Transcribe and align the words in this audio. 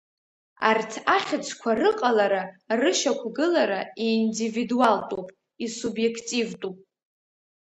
Арҭ 0.69 0.91
ахьӡқәа 1.15 1.71
рыҟалара 1.79 2.43
рышьақәгылара 2.79 3.79
ииндивидуалтәуп, 4.07 5.27
исубиеқтивтәуп. 5.65 6.77